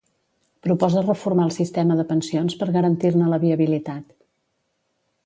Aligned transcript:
Proposa 0.67 1.01
reformar 1.03 1.43
el 1.49 1.53
sistema 1.57 1.97
de 1.99 2.05
pensions 2.13 2.57
per 2.63 2.69
garantir-ne 2.79 3.29
la 3.35 3.41
viabilitat. 3.45 4.11